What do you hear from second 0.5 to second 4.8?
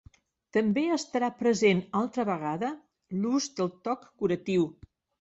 També estarà present altra vegada l'ús del toc curatiu.